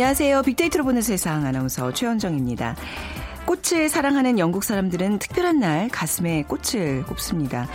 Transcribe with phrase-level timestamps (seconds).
[0.00, 0.40] 안녕하세요.
[0.44, 2.74] 빅데이터로 보는 세상 아나운서 최현정입니다.
[3.44, 7.68] 꽃을 사랑하는 영국 사람들은 특별한 날 가슴에 꽃을 꼽습니다.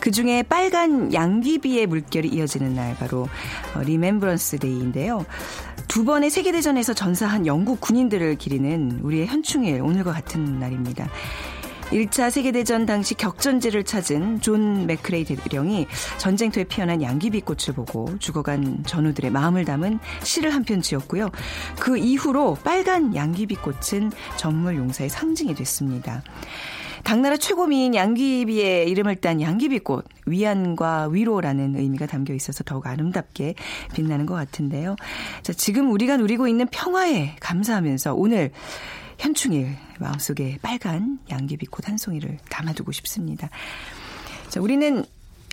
[0.00, 3.28] 그 중에 빨간 양귀비의 물결이 이어지는 날 바로
[3.84, 5.24] Remembrance Day인데요.
[5.86, 11.08] 두 번의 세계대전에서 전사한 영국 군인들을 기리는 우리의 현충일 오늘과 같은 날입니다.
[11.90, 15.86] 1차 세계대전 당시 격전지를 찾은 존 맥크레이 대령이
[16.18, 21.30] 전쟁터에 피어난 양귀비꽃을 보고 죽어간 전우들의 마음을 담은 시를 한 편 지었고요.
[21.80, 26.22] 그 이후로 빨간 양귀비꽃은 전물 용사의 상징이 됐습니다.
[27.02, 33.54] 당나라 최고미인 양귀비의 이름을 딴 양귀비꽃 위안과 위로라는 의미가 담겨 있어서 더욱 아름답게
[33.94, 34.96] 빛나는 것 같은데요.
[35.42, 38.50] 자, 지금 우리가 누리고 있는 평화에 감사하면서 오늘
[39.20, 43.50] 현충일 마음속에 빨간 양귀비꽃 한 송이를 담아두고 싶습니다.
[44.48, 45.04] 자, 우리는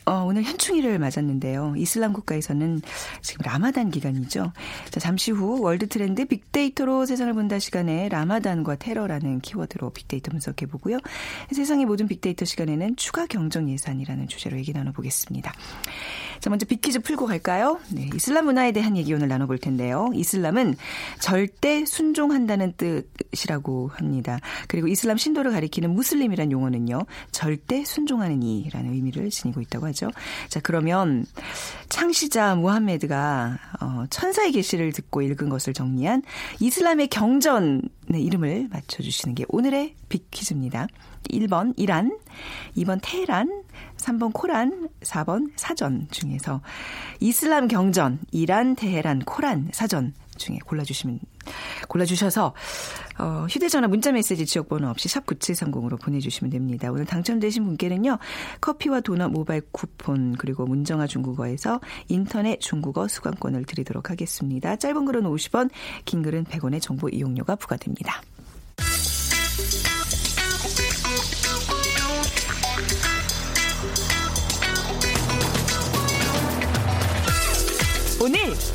[0.07, 1.73] 어, 오늘 현충일을 맞았는데요.
[1.75, 2.81] 이슬람 국가에서는
[3.21, 4.53] 지금 라마단 기간이죠.
[4.89, 10.99] 자, 잠시 후 월드 트렌드 빅데이터로 세상을 본다 시간에 라마단과 테러라는 키워드로 빅데이터 분석해 보고요.
[11.51, 15.53] 세상의 모든 빅데이터 시간에는 추가 경정 예산이라는 주제로 얘기 나눠보겠습니다.
[16.39, 17.79] 자, 먼저 빅퀴즈 풀고 갈까요?
[17.91, 20.09] 네, 이슬람 문화에 대한 얘기 오늘 나눠볼 텐데요.
[20.13, 20.75] 이슬람은
[21.19, 24.39] 절대 순종한다는 뜻이라고 합니다.
[24.67, 29.96] 그리고 이슬람 신도를 가리키는 무슬림이란 용어는요, 절대 순종하는 이라는 의미를 지니고 있다고 하죠.
[30.49, 31.25] 자, 그러면
[31.89, 36.23] 창시자 무함메드가 어, 천사의 계시를 듣고 읽은 것을 정리한
[36.59, 37.79] 이슬람의 경전의
[38.13, 40.87] 이름을 맞춰주시는 게 오늘의 빅퀴즈입니다.
[41.29, 42.17] 1번 이란,
[42.77, 43.63] 2번 테헤란,
[43.97, 46.61] 3번 코란, 4번 사전 중에서
[47.19, 51.19] 이슬람 경전, 이란, 테헤란, 코란, 사전 중에 골라주시면
[51.87, 52.53] 골라주셔서
[53.19, 56.91] 어, 휴대전화 문자메시지 지역번호 없이 샵 9730으로 보내주시면 됩니다.
[56.91, 58.17] 오늘 당첨되신 분께는요.
[58.61, 64.75] 커피와 도넛 모바일 쿠폰 그리고 문정아 중국어에서 인터넷 중국어 수강권을 드리도록 하겠습니다.
[64.75, 65.69] 짧은 글은 50원
[66.05, 68.21] 긴 글은 100원의 정보 이용료가 부과됩니다.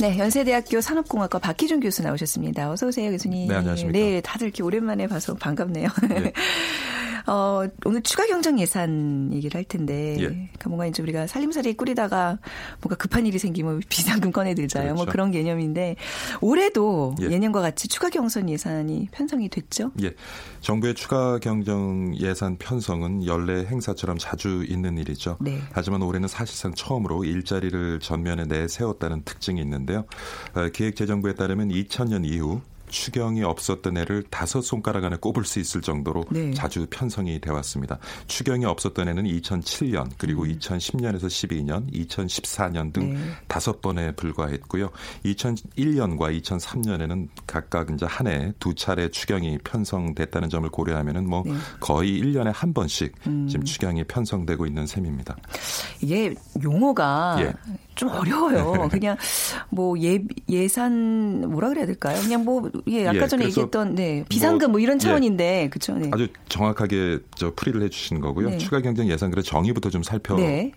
[0.00, 2.70] 네, 연세대학교 산업공학과 박희준 교수 나오셨습니다.
[2.70, 3.48] 어서 오세요, 교수님.
[3.48, 3.98] 네, 안녕하십니까.
[3.98, 5.88] 네, 다들 이렇게 오랜만에 봐서 반갑네요.
[6.08, 6.32] 네.
[7.28, 10.24] 어, 오늘 추가 경정 예산 얘기를 할 텐데, 예.
[10.24, 12.38] 그러니까 뭔가 이제 우리가 살림살이 꾸리다가
[12.80, 14.94] 뭔가 급한 일이 생기면 비상금 꺼내들잖아요.
[14.94, 15.04] 뭐 그렇죠.
[15.04, 15.96] 뭐 그런 개념인데,
[16.40, 17.38] 올해도 예.
[17.38, 19.92] 년과 같이 추가 경선 예산이 편성이 됐죠?
[20.02, 20.14] 예.
[20.62, 25.36] 정부의 추가 경정 예산 편성은 연례 행사처럼 자주 있는 일이죠.
[25.40, 25.60] 네.
[25.72, 30.04] 하지만 올해는 사실상 처음으로 일자리를 전면에 내세웠다는 특징이 있는데 요.
[30.54, 32.60] 어, 기획재정부에 따르면 2000년 이후
[32.90, 36.54] 추경이 없었던 애를 다섯 손가락 안에 꼽을 수 있을 정도로 네.
[36.54, 37.98] 자주 편성이 되어 왔습니다.
[38.28, 40.56] 추경이 없었던 애는 2007년 그리고 음.
[40.58, 43.20] 2010년에서 12년, 2014년 등 네.
[43.46, 44.88] 다섯 번에 불과했고요.
[45.26, 51.52] 2001년과 2003년에는 각각 이제 한 해 두 차례 추경이 편성됐다는 점을 고려하면은 뭐 네.
[51.80, 53.46] 거의 1년에 한 번씩 음.
[53.48, 55.36] 지금 추경이 편성되고 있는 셈입니다.
[56.00, 57.52] 이게 용어가 예.
[57.98, 58.88] 좀 어려워요.
[58.90, 59.16] 그냥
[59.68, 62.18] 뭐 예, 예산 뭐라 그래야 될까요?
[62.22, 64.98] 그냥 뭐 예, 아까 예, 전에 얘기했던 네, 비상금 뭐, 뭐 이런 예.
[65.00, 65.94] 차원인데 예, 그렇죠.
[65.94, 66.08] 네.
[66.12, 68.50] 아주 정확하게 저 풀이를 해 주시는 거고요.
[68.50, 68.58] 네.
[68.58, 70.72] 추가 경정 예산 그래 정의부터 좀 살펴보고 네.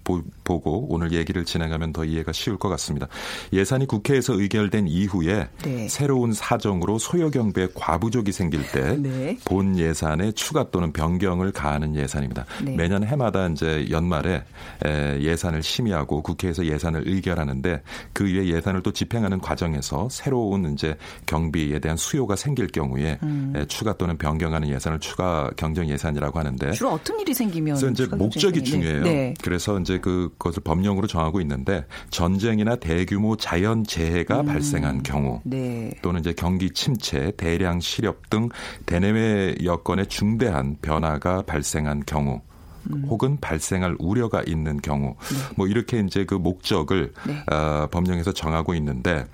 [0.89, 3.07] 오늘 얘기를 진행하면 더 이해가 쉬울 것 같습니다.
[3.53, 5.88] 예산이 국회에서 의결된 이후에 네.
[5.89, 9.83] 새로운 사정으로 소요경부에 과부족이 생길 때본 네.
[9.83, 12.45] 예산에 추가 또는 변경을 가하는 예산입니다.
[12.63, 12.75] 네.
[12.75, 14.43] 매년 해마다 이제 연말에
[15.19, 17.81] 예산을 심의하고 국회에서 예산을 의결하는데
[18.13, 20.95] 그 위에 예산을 또 집행하는 과정에서 새로운 이제
[21.25, 23.53] 경비에 대한 수요가 생길 경우에 음.
[23.68, 28.63] 추가 또는 변경하는 예산을 추가 경정 예산이라고 하는데 주로 어떤 일이 생기면 그래서 이제 목적이
[28.63, 29.03] 중요해요.
[29.03, 29.33] 네.
[29.44, 34.45] 그래서 이제 그것을 법령으로 정하고 있는데 전쟁이나 대규모 자연 재해가 음.
[34.45, 35.91] 발생한 경우 네.
[36.01, 38.50] 또는 이제 경기 침체, 대량 실업 등
[38.86, 42.41] 대내외 여건의 중대한 변화가 발생한 경우
[42.89, 43.06] 음.
[43.07, 45.54] 혹은 발생할 우려가 있는 경우 네.
[45.56, 47.56] 뭐 이렇게 이제 그 목적을 네.
[47.56, 49.25] 어, 법령에서 정하고 있는데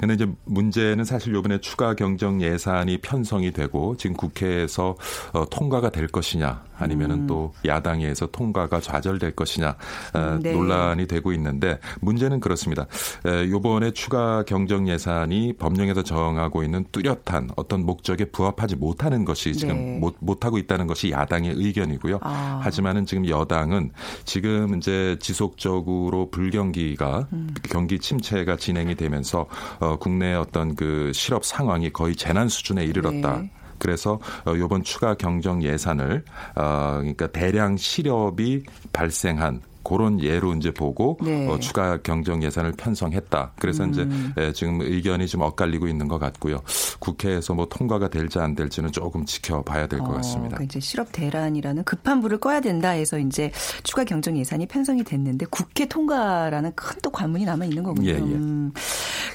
[0.00, 4.96] 근데 이제 문제는 사실 요번에 추가 경정 예산이 편성이 되고 지금 국회에서
[5.32, 7.26] 어, 통과가 될 것이냐 아니면은 음.
[7.26, 9.76] 또 야당에서 통과가 좌절될 것이냐
[10.14, 10.52] 어, 네.
[10.52, 12.86] 논란이 되고 있는데 문제는 그렇습니다.
[13.24, 19.74] 에, 요번에 추가 경정 예산이 법령에서 정하고 있는 뚜렷한 어떤 목적에 부합하지 못하는 것이 지금
[19.74, 19.98] 네.
[19.98, 22.18] 못, 못하고 있다는 것이 야당의 의견이고요.
[22.22, 22.60] 아.
[22.62, 23.90] 하지만은 지금 여당은
[24.24, 27.54] 지금 이제 지속적으로 불경기가 음.
[27.70, 29.46] 경기 침체가 진행이 되면서
[29.78, 33.40] 어, 국내 어떤 그 실업 상황이 거의 재난 수준에 이르렀다.
[33.40, 33.50] 네.
[33.82, 34.20] 그래서
[34.56, 36.24] 이번 추가 경정 예산을
[36.54, 38.62] 어, 그러니까 대량 실업이
[38.92, 41.46] 발생한 그런 예로 이제 보고 네.
[41.48, 43.52] 어, 추가 경정 예산을 편성했다.
[43.58, 43.90] 그래서 음.
[43.90, 44.08] 이제
[44.38, 46.62] 예, 지금 의견이 좀 엇갈리고 있는 것 같고요.
[46.98, 50.56] 국회에서 뭐 통과가 될지 안 될지는 조금 지켜봐야 될것 어, 같습니다.
[50.56, 53.52] 그러니까 이제 실업 대란이라는 급한 불을 꺼야 된다 해서 이제
[53.82, 58.08] 추가 경정 예산이 편성이 됐는데 국회 통과라는 큰 또 관문이 남아 있는 거군요.
[58.08, 58.18] 예, 예.
[58.18, 58.72] 음.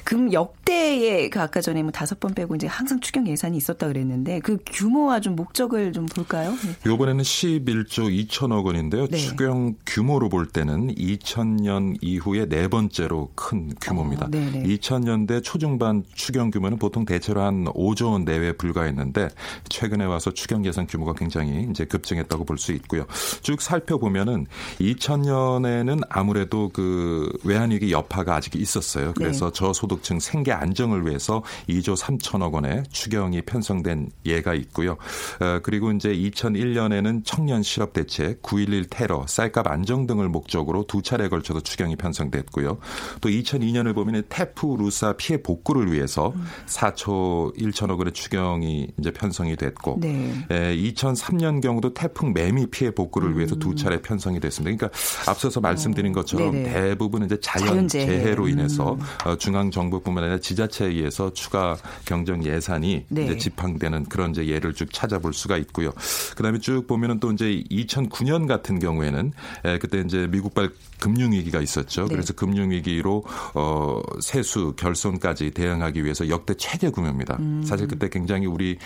[0.02, 4.40] 그럼 역대의 그 아까 전에 뭐 다섯 번 빼고 이제 항상 추경 예산이 있었다 그랬는데
[4.40, 6.50] 그 규모와 좀 목적을 좀 볼까요?
[6.50, 6.90] 네.
[6.90, 9.06] 이번에는 11조 2천억 원인데요.
[9.06, 9.16] 네.
[9.16, 14.26] 추경 규모로 볼 때는 2000년 이후에 네 번째로 큰 규모입니다.
[14.26, 19.28] 어, 2000년대 초중반 추경 규모는 보통 대체로 한 5조 원 내외에 불과했는데
[19.68, 23.06] 최근에 와서 추경 예산 규모가 굉장히 이제 급증했다고 볼 수 있고요.
[23.42, 24.46] 쭉 살펴보면은
[24.80, 29.12] 2000년에는 아무래도 그 외환위기 여파가 아직 있었어요.
[29.14, 29.52] 그래서 네.
[29.52, 34.92] 저소득층 생계 안정을 위해서 2조 3천억 원의 추경이 편성된 예가 있고요.
[35.40, 41.28] 어, 그리고 이제 2001년에는 청년 실업 대책, 9.11 테러, 쌀값 안정 등을 목적으로 두 차례에
[41.28, 42.78] 걸쳐서 추경이 편성됐고요.
[43.20, 46.32] 또 2002년을 보면 태프 루사 피해 복구를 위해서
[46.66, 50.32] 4초 1천억 원의 추경이 이제 편성이 됐고 네.
[50.50, 53.76] 에, 2003년 경우도 태풍 매미 피해 복구를 위해서 두 음.
[53.76, 54.76] 차례 편성이 됐습니다.
[54.76, 54.98] 그러니까
[55.30, 59.00] 앞서서 말씀드린 어, 것처럼 네 대부분 이제 자연 재해로 인해서 음.
[59.24, 63.24] 어, 중앙 정부뿐만 아니라 지자체에 의해서 추가 경정 예산이 네.
[63.24, 65.90] 이제 집행되는 그런 이제 예를 쭉 찾아볼 수가 있고요.
[66.36, 69.32] 그다음에 쭉 보면은 또 이제 2009년 같은 경우에는
[69.64, 70.70] 에, 그때 이제 미국발
[71.00, 72.02] 금융위기가 있었죠.
[72.02, 72.14] 네.
[72.14, 73.24] 그래서 금융위기로
[73.54, 77.36] 어, 세수 결손까지 대응하기 위해서 역대 최대 규모입니다.
[77.38, 77.62] 음.
[77.64, 78.78] 사실 그때 굉장히 우리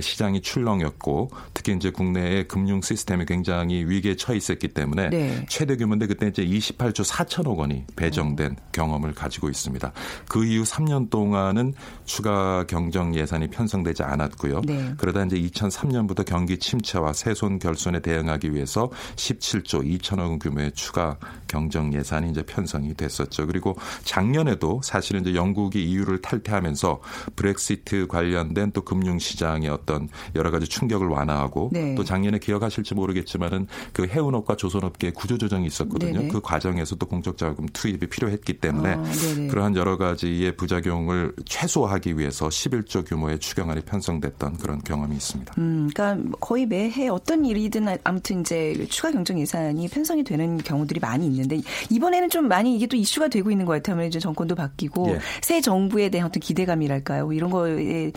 [0.00, 5.46] 시장이 출렁였고 특히 이제 국내의 금융 시스템이 굉장히 위기에 처해 있었기 때문에 네.
[5.48, 8.56] 최대 규모인데 그때 이제 28조 4천억 원이 배정된 음.
[8.72, 9.92] 경험을 가지고 있습니다.
[10.28, 11.74] 그 이후 3년 동안은
[12.04, 14.62] 추가 경정 예산이 편성되지 않았고요.
[14.64, 14.94] 네.
[14.96, 21.16] 그러다 이제 2003년부터 경기 침체와 세손 결손에 대응하기 위해서 17조 2천억 원 규모의 추가
[21.48, 23.46] 경정 예산이 이제 편성이 됐었죠.
[23.46, 27.00] 그리고 작년에도 사실은 이제 영국이 EU를 탈퇴하면서
[27.34, 31.94] 브렉시트 관련된 또 금융 시장의 어떤 여러 가지 충격을 완화하고 네.
[31.94, 36.20] 또 작년에 기억하실지 모르겠지만은 그 해운업과 조선업계 구조 조정이 있었거든요.
[36.20, 36.28] 네네.
[36.28, 39.04] 그 과정에서 도 공적 자금 투입이 필요했기 때문에 아,
[39.50, 45.54] 그러한 여러 가지의 부작용을 최소화하기 위해서 11조 규모의 추경안이 편성됐던 그런 경험이 있습니다.
[45.58, 51.26] 음, 그러니까 거의 매해 어떤 일이든 아무튼 이제 추가 경정 예산이 편성이 되는 경우들이 많이
[51.26, 51.60] 있는데
[51.90, 54.04] 이번에는 좀 많이 이게 또 이슈가 되고 있는 것 같아요.
[54.04, 55.18] 이제 정권도 바뀌고 예.
[55.40, 57.32] 새 정부에 대한 어떤 기대감이랄까요.
[57.32, 58.12] 이런 거에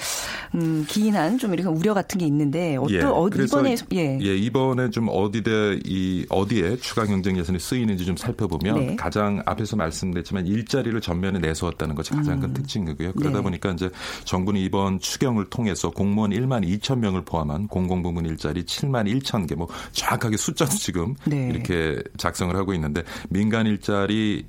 [0.55, 3.01] 음, 기인한 좀 이렇게 우려 같은 게 있는데 어떤 예.
[3.03, 4.19] 어, 이번에 예.
[4.21, 8.95] 예 이번에 좀 어디에 이 어디에 추가 경쟁 예산이 쓰이는지 좀 살펴보면 네.
[8.95, 12.53] 가장 앞에서 말씀드렸지만 일자리를 전면에 내세웠다는 것이 가장 큰 음.
[12.53, 13.13] 특징이고요.
[13.13, 13.43] 그러다 네.
[13.43, 13.89] 보니까 이제
[14.25, 19.67] 정부는 이번 추경을 통해서 공무원 1만 2천 명을 포함한 공공부문 일자리 7만 1천 개 뭐
[19.91, 21.49] 정확하게 숫자도 지금 네.
[21.49, 24.45] 이렇게 작성 을 하고 있는데 민간 일자리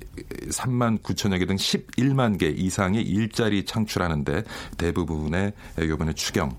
[0.49, 4.43] 3만 9천여 개 등 11만 개 이상의 일자리 창출하는데
[4.77, 6.55] 대부분의 이번에 추경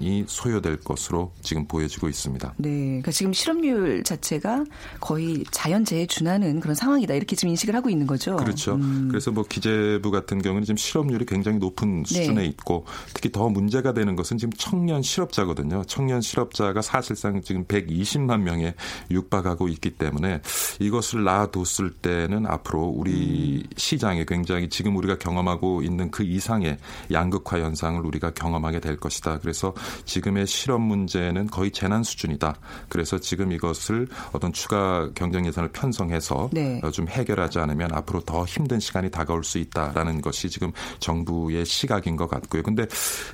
[0.00, 2.54] 이 소요될 것으로 지금 보여지고 있습니다.
[2.56, 4.64] 네, 그러니까 지금 실업률 자체가
[5.00, 8.36] 거의 자연재해에 준하는 그런 상황이다 이렇게 지금 인식을 하고 있는 거죠.
[8.36, 8.74] 그렇죠.
[8.74, 9.08] 음.
[9.08, 12.14] 그래서 뭐 기재부 같은 경우는 지금 실업률이 굉장히 높은 네.
[12.14, 12.46] 수준에 네.
[12.46, 15.84] 있고 특히 더 문제가 되는 것은 지금 청년 실업자거든요.
[15.86, 18.74] 청년 실업자가 사실상 지금 120만 명에
[19.10, 20.40] 육박하고 있기 때문에
[20.80, 23.70] 이것을 놔뒀을 때는 앞으로 우리 음.
[23.76, 26.78] 시장에 굉장히 지금 우리가 경험하고 있는 그 이상의
[27.10, 29.38] 양극화 현상을 우리가 경험하게 될 것이다.
[29.40, 29.72] 그래서 그래서
[30.04, 32.56] 지금의 실업 문제는 거의 재난 수준이다.
[32.88, 36.80] 그래서 지금 이것을 어떤 추가 경정 예산을 편성해서 네.
[36.82, 42.16] 어, 좀 해결하지 않으면 앞으로 더 힘든 시간이 다가올 수 있다라는 것이 지금 정부의 시각인
[42.16, 42.64] 것 같고요.
[42.64, 42.86] 근데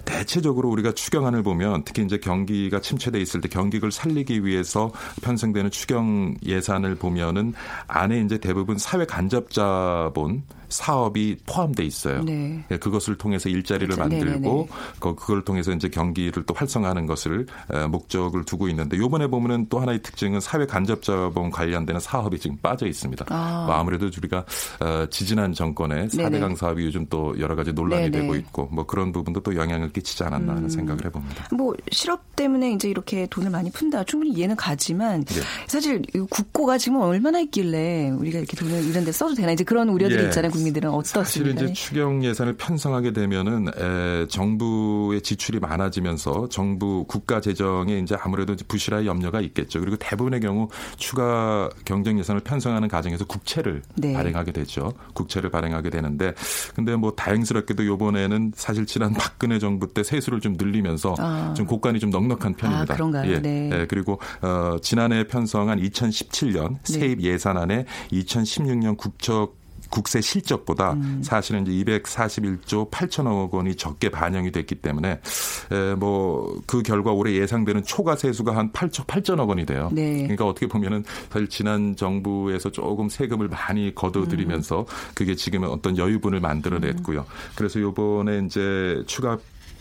[0.05, 6.35] 대체적으로 우리가 추경안을 보면 특히 이제 경기가 침체돼 있을 때 경기를 살리기 위해서 편성되는 추경
[6.45, 7.55] 예산을 보면은
[7.87, 12.23] 안에 이제 대부분 사회 간접 자본 사업이 포함돼 있어요.
[12.23, 12.65] 네.
[12.71, 14.01] 예, 그것을 통해서 일자리를 그렇죠.
[14.01, 17.47] 만들고 그, 그걸 통해서 이제 경기를 또 활성화하는 것을
[17.91, 22.87] 목적을 두고 있는데 요번에 보면은 또 하나의 특징은 사회 간접 자본 관련되는 사업이 지금 빠져
[22.87, 23.27] 있습니다.
[23.29, 23.65] 아.
[23.67, 24.45] 뭐 아무래도 우리가
[24.81, 28.21] 어, 지지난 정권의 4대강 사업이 요즘 또 여러 가지 논란이 네네.
[28.21, 30.69] 되고 있고 뭐 그런 부분도 또 영향을 끼치지 않았나 하는 음.
[30.69, 31.49] 생각을 해봅니다.
[31.55, 35.41] 뭐 실업 때문에 이제 이렇게 돈을 많이 푼다 충분히 이해는 가지만 네.
[35.67, 40.23] 사실 국고가 지금 얼마나 있길래 우리가 이렇게 돈을 이런 데 써도 되나 이제 그런 우려들이
[40.23, 40.27] 예.
[40.27, 40.51] 있잖아요.
[40.61, 41.25] 국민들은 어떻습니까?
[41.25, 48.17] 사실 이제 추경 예산을 편성하게 되면은 에, 정부의 지출이 많아 많아지면서 정부 국가 재정에 이제
[48.21, 49.81] 아무래도 부실할 염려가 있겠죠.
[49.81, 54.13] 그리고 대부분의 경우 추가 경정 예산을 편성하는 과정에서 국채를 네.
[54.13, 54.93] 발행하게 되죠.
[55.15, 56.35] 국채를 발행하게 되는데
[56.75, 61.55] 근데 뭐 다행스럽게도 요번에는 사실 지난 박근혜 정부 때 세수를 좀 늘리면서 아.
[61.57, 62.93] 좀 곡간이 좀 넉넉한 편입니다.
[62.93, 63.31] 아, 그런가요?
[63.31, 63.41] 예.
[63.41, 63.71] 네.
[63.73, 63.87] 예.
[63.87, 69.60] 그리고 어 지난해 편성한 2017년 세입 예산안에 2016년 국적
[69.91, 71.21] 국세 실적보다 음.
[71.23, 75.21] 사실은 이제 241조 8천억 원이 적게 반영이 됐기 때문에
[75.99, 79.91] 뭐 그 결과 올해 예상되는 초과 세수가 한 8천 8천억 원이 돼요.
[79.93, 80.23] 네.
[80.23, 84.87] 그러니까 어떻게 보면은 사실 지난 정부에서 조금 세금을 많이 거둬들이면서 음.
[85.15, 87.21] 그게 지금은 어떤 여유분을 만들어냈고요.
[87.21, 87.25] 음.
[87.55, 89.39] 그래서 요번에 이제 추가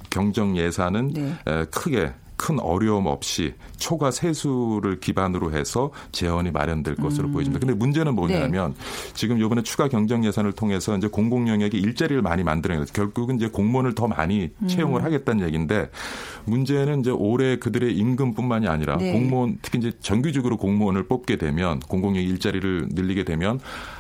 [0.10, 1.36] 경정 예산은 네.
[1.70, 7.34] 크게 큰 어려움 없이 초과 세수를 기반으로 해서 재원이 마련될 것으로 음.
[7.34, 7.60] 보여집니다.
[7.60, 9.14] 근데 문제는 뭐냐면 네.
[9.14, 13.94] 지금 이번에 추가 경정 예산을 통해서 이제 공공 영역에 일자리를 많이 만들어내서 결국은 이제 공무원을
[13.94, 14.68] 더 많이 음.
[14.70, 15.90] 채용을 하겠다는 얘기인데
[16.46, 19.12] 문제는 이제 올해 그들의 임금뿐만이 아니라 네.
[19.12, 23.60] 공무원 특히 이제 정규직으로 공무원을 뽑게 되면 공공 영역 일자리를 늘리게 되면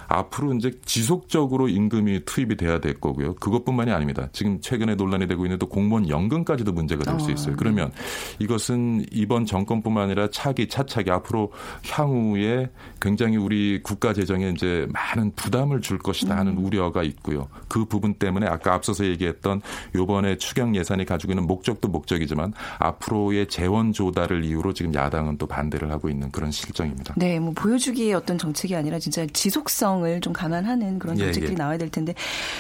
[0.10, 3.36] 앞으로 이제 지속적으로 임금이 투입이 돼야 될 거고요.
[3.36, 4.28] 그것뿐만이 아닙니다.
[4.34, 7.34] 지금 최근에 논란이 되고 있는 또 공무원 연금까지도 문제가 될수 어.
[7.34, 7.56] 있어요.
[7.56, 7.92] 그러면
[8.40, 11.52] 이것은 이번 정권뿐만 아니라 차기 차차기 앞으로
[11.88, 16.66] 향후에 굉장히 우리 국가 재정에 이제 많은 부담을 줄 것이다 하는 음.
[16.66, 17.48] 우려가 있고요.
[17.68, 19.62] 그 부분 때문에 아까 앞서서 얘기했던
[19.94, 25.92] 요번에 추경 예산이 가지고 있는 목적도 목적이지만 앞으로의 재원 조달을 이유로 지금 야당은 또 반대를
[25.92, 27.14] 하고 있는 그런 실정입니다.
[27.16, 31.56] 네, 뭐 보여주기의 어떤 정책이 아니라 진짜 지속성 가능성을 좀 감안하는 그런 정책들이 예, 예.
[31.56, 32.14] 나와야 될 텐데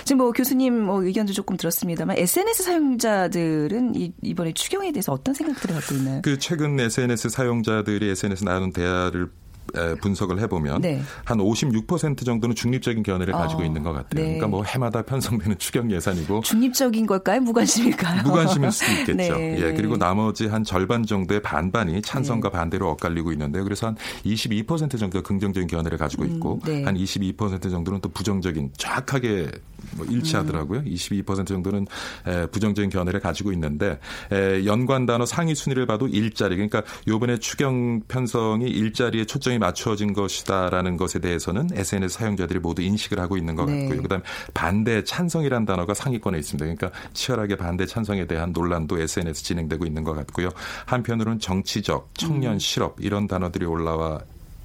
[0.05, 5.75] 지금 뭐 교수님 뭐 의견도 조금 들었습니다만 SNS 사용자들은 이, 이번에 추경에 대해서 어떤 생각들을
[5.75, 6.21] 갖고 있나요?
[6.23, 9.29] 그 최근 SNS 사용자들이 SNS 나눈 대화를
[10.01, 11.01] 분석을 해보면 네.
[11.25, 14.09] 한56% 정도는 중립적인 견해를 가지고 어, 있는 것 같아요.
[14.15, 14.21] 네.
[14.23, 17.41] 그러니까 뭐 해마다 편성되는 추경 예산이고 중립적인 걸까요?
[17.41, 18.23] 무관심일까요?
[18.23, 19.13] 무관심일 수도 있겠죠.
[19.13, 19.57] 네.
[19.59, 22.57] 예, 그리고 나머지 한 절반 정도의 반반이 찬성과 네.
[22.57, 23.63] 반대로 엇갈리고 있는데요.
[23.63, 23.95] 그래서 한
[24.25, 29.51] 22% 정도 긍정적인 견해를 가지고 음, 있고 음, 한22% 정도는 또 부정적인 정확하게
[29.95, 30.79] 뭐 일치하더라고요.
[30.79, 30.85] 음.
[30.85, 31.87] 22% 정도는
[32.51, 33.99] 부정적인 견해를 가지고 있는데
[34.65, 41.19] 연관 단어 상위 순위를 봐도 일자리 그러니까 요번에 추경 편성이 일자리에 초점이 맞추어진 것이다라는 것에
[41.19, 43.81] 대해서는 SNS 사용자들이 모두 인식을 하고 있는 것 네.
[43.81, 44.01] 같고요.
[44.01, 44.21] 그다음
[44.53, 46.65] 반대 찬성이란 단어가 상위권에 있습니다.
[46.65, 50.49] 그러니까 치열하게 반대 찬성에 대한 논란도 SNS 진행되고 있는 것 같고요.
[50.85, 52.59] 한편으로는 정치적, 청년 음.
[52.59, 54.21] 실업 이런 단어들이 올라와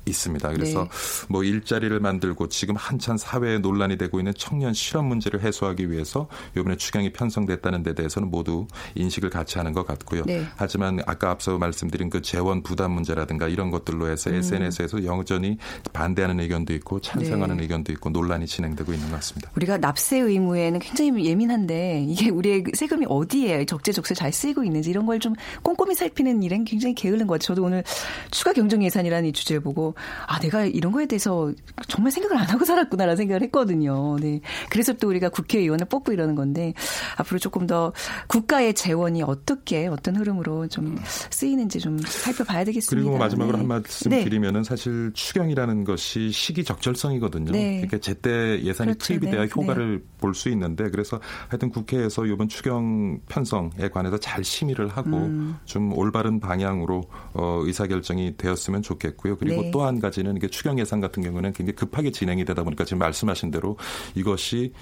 [0.06, 0.48] 있습니다.
[0.52, 1.26] 그래서 네.
[1.28, 6.76] 뭐 일자리를 만들고 지금 한참 사회에 논란이 되고 있는 청년 실업 문제를 해소하기 위해서 이번에
[6.76, 10.22] 추경이 편성됐다는 데 대해서는 모두 인식을 같이 하는 것 같고요.
[10.24, 10.44] 네.
[10.56, 14.36] 하지만 아까 앞서 말씀드린 그 재원 부담 문제라든가 이런 것들로 해서 음.
[14.36, 15.58] SNS에서 여전히
[15.92, 17.64] 반대하는 의견도 있고 찬성하는 네.
[17.64, 19.50] 의견도 있고 논란이 진행되고 있는 것 같습니다.
[19.56, 25.24] 우리가 납세 의무에는 굉장히 예민한데 이게 우리의 세금이 어디에 적재적소에 잘 쓰이고 있는지 이런 걸
[25.24, 27.46] 좀 꼼꼼히 살피는 일은 굉장히 게으른 것 같아요.
[27.46, 27.82] 저도 오늘
[28.30, 29.93] 추가 경정 예산이라는 이 주제를 보고
[30.26, 31.52] 아 내가 이런 거에 대해서
[31.88, 34.16] 정말 생각을 안 하고 살았구나라는 생각을 했거든요.
[34.20, 34.40] 네.
[34.70, 36.74] 그래서 또 우리가 국회의원을 뽑고 이러는 건데
[37.16, 37.92] 앞으로 조금 더
[38.28, 40.98] 국가의 재원이 어떻게 어떤 흐름으로 좀
[41.30, 43.04] 쓰이는지 좀 살펴봐야 되겠습니다.
[43.04, 43.58] 그리고 마지막으로 네.
[43.58, 44.24] 한 말씀 네.
[44.24, 47.52] 드리면은 사실 추경이라는 것이 시기 적절성이거든요.
[47.52, 47.76] 네.
[47.76, 49.06] 그러니까 제때 예산이 그렇죠.
[49.06, 49.50] 투입이 돼야 네.
[49.54, 50.04] 효과를 네.
[50.18, 55.56] 볼수 있는데 그래서 하여튼 국회에서 이번 추경 편성에 관해서 잘 심의를 하고 음.
[55.64, 57.02] 좀 올바른 방향으로
[57.34, 59.36] 어, 의사결정이 되었으면 좋겠고요.
[59.36, 59.70] 그리고 네.
[59.84, 63.50] 또 한 가지는 이게 추경 예산 같은 경우는 굉장히 급하게 진행이 되다 보니까 지금 말씀하신
[63.50, 63.76] 대로
[64.14, 64.72] 이것이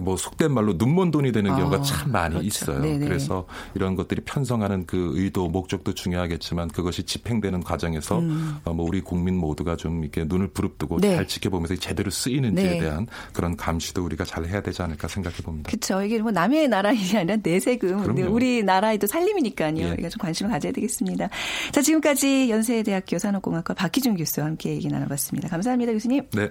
[0.00, 2.46] 뭐 속된 말로 눈먼 돈이 되는 경우가 아, 참 많이 그렇죠.
[2.46, 2.80] 있어요.
[2.80, 3.06] 네네.
[3.06, 8.56] 그래서 이런 것들이 편성하는 그 의도, 목적도 중요하겠지만 그것이 집행되는 과정에서 음.
[8.64, 11.16] 어, 뭐 우리 국민 모두가 좀 이렇게 눈을 부릅뜨고 네.
[11.16, 12.78] 잘 지켜보면서 제대로 쓰이는지에 네.
[12.78, 15.70] 대한 그런 감시도 우리가 잘 해야 되지 않을까 생각해 봅니다.
[15.70, 16.02] 그렇죠.
[16.02, 19.78] 이게 뭐 남의 나라 일이 아니라 내 세금, 우리 나라에도 살림이니까요.
[19.78, 19.90] 예.
[19.90, 21.28] 우리가 좀 관심을 가져야 되겠습니다.
[21.70, 25.48] 자, 지금까지 연세대학교 산업공학과 박희준 교수와 함께 얘기 나눠봤습니다.
[25.48, 26.22] 감사합니다, 교수님.
[26.32, 26.50] 네.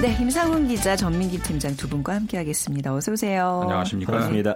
[0.00, 2.94] 네, 임상훈 기자, 전민기 팀장 두 분과 함께하겠습니다.
[2.94, 3.62] 어서 오세요.
[3.64, 4.12] 안녕하십니까.
[4.12, 4.54] 반갑습니다.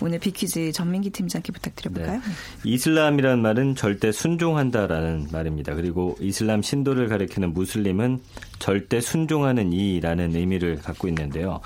[0.00, 2.16] 오늘 비퀴즈 전민기 팀장께 부탁드려볼까요?
[2.16, 2.22] 네.
[2.64, 5.74] 이슬람이라는 말은 절대 순종한다라는 말입니다.
[5.74, 8.20] 그리고 이슬람 신도를 가리키는 무슬림은
[8.58, 11.60] 절대 순종하는 이라는 의미를 갖고 있는데요.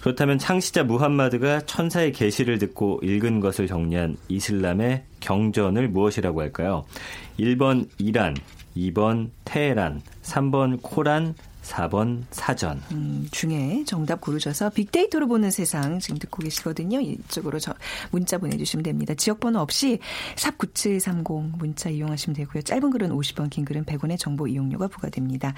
[0.00, 6.84] 그렇다면 창시자 무함마드가 천사의 계시를 듣고 읽은 것을 정리한 이슬람의 경전을 무엇이라고 할까요?
[7.38, 8.34] 1번 이란,
[8.76, 12.80] 2번 테헤란, 3번 코란, 4번 사전.
[12.92, 17.00] 음, 중에 정답 고르셔서 빅데이터로 보는 세상 지금 듣고 계시거든요.
[17.00, 17.74] 이쪽으로 저
[18.10, 19.14] 문자 보내주시면 됩니다.
[19.14, 19.98] 지역번호 없이
[20.36, 22.62] 샵 9730 문자 이용하시면 되고요.
[22.62, 25.54] 짧은 글은 50원, 긴 글은 100원의 정보 이용료가 부과됩니다.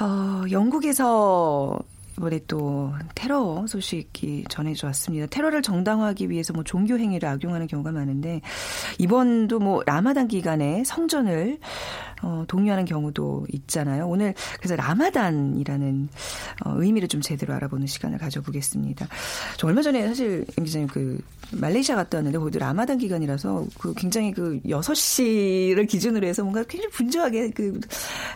[0.00, 1.78] 어, 영국에서
[2.18, 5.26] 이번에 또 테러 소식이 전해져 왔습니다.
[5.26, 8.40] 테러를 정당화하기 위해서 뭐 종교 행위를 악용하는 경우가 많은데
[8.98, 11.58] 이번도 뭐 라마단 기간에 성전을
[12.22, 14.08] 어, 독려하는 경우도 있잖아요.
[14.08, 16.08] 오늘 그래서 라마단이라는
[16.64, 19.06] 어, 의미를 좀 제대로 알아보는 시간을 가져보겠습니다.
[19.56, 21.20] 저 얼마 전에 사실 임 기자님 그
[21.52, 27.50] 말레이시아 갔다 왔는데 거기도 라마단 기간이라서 그 굉장히 그 6시를 기준으로 해서 뭔가 굉장히 분주하게
[27.50, 27.80] 그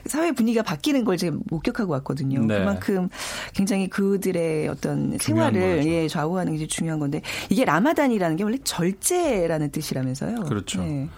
[0.06, 2.40] 사회 분위기가 바뀌는 걸 제가 목격하고 왔거든요.
[2.46, 2.58] 네.
[2.58, 3.08] 그만큼
[3.54, 10.36] 굉장히 그들의 어떤 생활을 예, 좌우하는 게 중요한 건데 이게 라마단이라는 게 원래 절제라는 뜻이라면서요.
[10.44, 10.82] 그렇죠.
[10.82, 11.08] 네.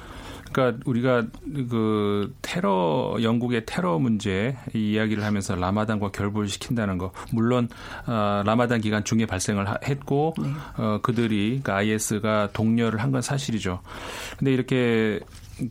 [0.53, 1.25] 그러니까 우리가
[1.69, 7.69] 그 테러 영국의 테러 문제 이 이야기를 하면서 라마단과 결부를 시킨다는 거 물론
[8.07, 10.49] 어, 라마단 기간 중에 발생을 했고 네.
[10.77, 13.81] 어, 그들이 그러니까 IS가 독려를 한 건 사실이죠.
[14.39, 15.21] 근데 이렇게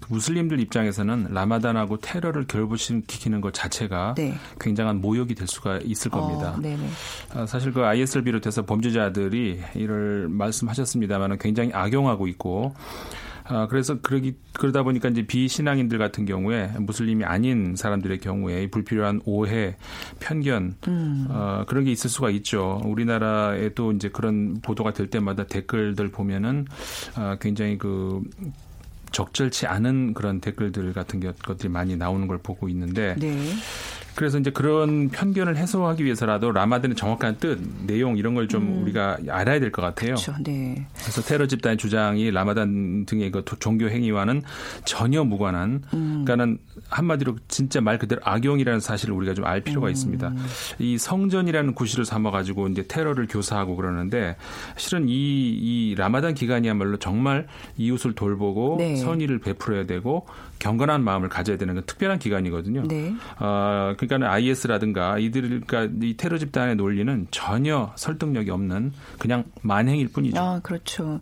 [0.09, 4.33] 무슬림들 입장에서는 라마단하고 테러를 결부시키는 것 자체가 네.
[4.59, 6.57] 굉장한 모욕이 될 수가 있을 어, 겁니다.
[7.35, 12.73] 어, 사실 그 IS를 비롯해서 범죄자들이 이를 말씀하셨습니다만은 굉장히 악용하고 있고
[13.45, 19.75] 아, 그래서 그러기 그러다 보니까 이제 비신앙인들 같은 경우에 무슬림이 아닌 사람들의 경우에 불필요한 오해,
[20.19, 21.27] 편견 음.
[21.29, 22.81] 어, 그런 게 있을 수가 있죠.
[22.85, 26.65] 우리나라에도 이제 그런 보도가 될 때마다 댓글들 보면은
[27.17, 28.21] 어, 굉장히 그
[29.13, 33.53] 적절치 않은 그런 댓글들 같은 것들이 많이 나오는 걸 보고 있는데 네.
[34.15, 38.81] 그래서 이제 그런 편견을 해소하기 위해서라도 라마단의 정확한 뜻, 내용 이런 걸좀 음.
[38.83, 40.15] 우리가 알아야 될 것 같아요.
[40.15, 40.35] 그렇죠.
[40.43, 40.85] 네.
[40.99, 44.43] 그래서 테러 집단의 주장이 라마단 등의 그 종교 행위와는
[44.85, 46.23] 전혀 무관한, 음.
[46.25, 49.91] 그러니까는 한마디로 진짜 말 그대로 악용이라는 사실을 우리가 좀 알 필요가 음.
[49.91, 50.33] 있습니다.
[50.79, 54.37] 이 성전이라는 구실을 삼아 가지고 이제 테러를 교사하고 그러는데
[54.77, 58.95] 실은 이, 이 라마단 기간이야말로 정말 이웃을 돌보고 네.
[58.95, 60.25] 선의를 베풀어야 되고
[60.63, 62.83] 경건한 마음을 가져야 되는 건 특별한 기간이거든요.
[62.87, 63.13] 네.
[63.37, 70.39] 어, 그러니까 IS라든가 이들 그러니까 이 테러 집단의 논리는 전혀 설득력이 없는 그냥 만행일 뿐이죠.
[70.39, 71.19] 아, 그렇죠.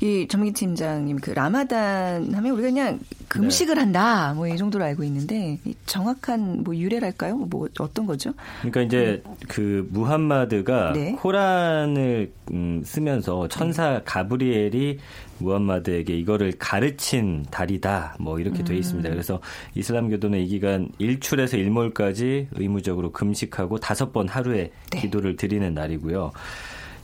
[0.00, 3.00] 이 전민기 팀장님 그 라마단 하면 우리가 그냥
[3.30, 3.80] 금식을 네.
[3.80, 7.36] 한다 뭐 이 정도로 알고 있는데 정확한 뭐 유래랄까요?
[7.36, 8.32] 뭐 어떤 거죠?
[8.60, 11.12] 그러니까 이제 그 무함마드가 네.
[11.12, 14.98] 코란을 음, 쓰면서 천사 가브리엘이
[15.38, 18.16] 무함마드에게 이거를 가르친 달이다.
[18.18, 19.08] 뭐 이렇게 돼 있습니다.
[19.08, 19.12] 음.
[19.12, 19.40] 그래서
[19.74, 25.00] 이슬람교도는 이 기간 일출에서 일몰까지 의무적으로 금식하고 다섯 번 하루에 네.
[25.00, 26.32] 기도를 드리는 날이고요.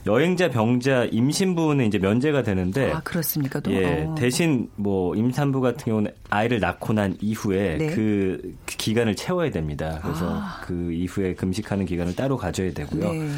[0.07, 3.59] 여행자, 병자, 임신부는 이제 면제가 되는데 아 그렇습니까?
[3.59, 3.71] 또?
[3.71, 4.15] 예, 어.
[4.15, 7.87] 대신 뭐 임산부 같은 경우는 아이를 낳고 난 이후에 네.
[7.87, 9.99] 그 기간을 채워야 됩니다.
[10.01, 10.61] 그래서 아.
[10.63, 13.11] 그 이후에 금식하는 기간을 따로 가져야 되고요.
[13.11, 13.29] 네.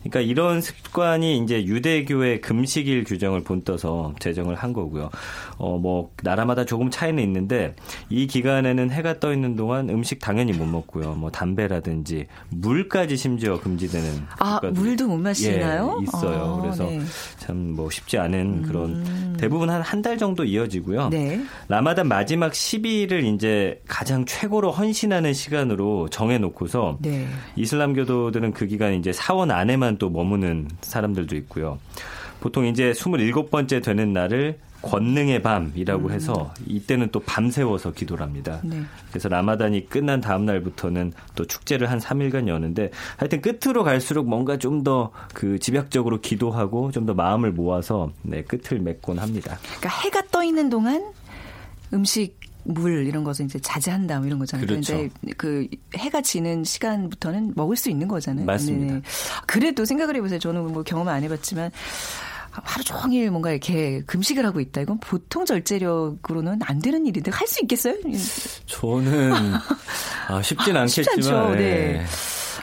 [0.00, 5.10] 그러니까 이런 습관이 이제 유대교의 금식일 규정을 본떠서 제정을 한 거고요.
[5.56, 7.74] 어, 뭐, 나라마다 조금 차이는 있는데
[8.08, 11.14] 이 기간에는 해가 떠 있는 동안 음식 당연히 못 먹고요.
[11.14, 14.08] 뭐, 담배라든지 물까지 심지어 금지되는.
[14.38, 15.98] 아, 물도 못 마시나요?
[16.00, 16.56] 예, 있어요.
[16.58, 17.00] 아, 그래서 네.
[17.38, 19.36] 참뭐 쉽지 않은 그런 음.
[19.38, 21.08] 대부분 한 한 달 정도 이어지고요.
[21.08, 21.40] 네.
[21.66, 27.26] 라마단 마지막 10일을 이제 가장 최고로 헌신하는 시간으로 정해놓고서 네.
[27.56, 31.78] 이슬람교도들은 그 기간 이제 사원 안에만 또 머무는 사람들도 있고요.
[32.40, 36.12] 보통 이제 27번째 되는 날을 권능의 밤이라고 음.
[36.12, 38.60] 해서 이때는 또 밤새워서 기도를 합니다.
[38.62, 38.80] 네.
[39.10, 44.84] 그래서 라마단이 끝난 다음 날부터는 또 축제를 한 3일간 여는데 하여튼 끝으로 갈수록 뭔가 좀
[44.84, 49.58] 더 그 집약적으로 기도하고 좀 더 마음을 모아서 네, 끝을 맺곤 합니다.
[49.80, 51.04] 그러니까 해가 떠 있는 동안
[51.92, 52.37] 음식
[52.68, 54.66] 물 이런 것을 이제 자제한다 뭐 이런 거잖아요.
[54.66, 54.94] 그렇죠.
[55.22, 58.44] 이제 그 해가 지는 시간부터는 먹을 수 있는 거잖아요.
[58.44, 58.94] 맞습니다.
[58.94, 59.02] 네.
[59.46, 60.38] 그래도 생각을 해보세요.
[60.38, 61.70] 저는 뭐 경험 안 해봤지만
[62.50, 64.80] 하루 종일 뭔가 이렇게 금식을 하고 있다.
[64.80, 67.94] 이건 보통 절제력으로는 안 되는 일인데 할 수 있겠어요?
[68.66, 69.32] 저는
[70.28, 71.52] 아, 쉽진 않겠지만.
[71.52, 71.58] 네.
[71.58, 72.04] 네.